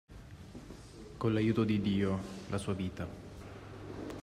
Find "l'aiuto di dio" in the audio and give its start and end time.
1.31-2.19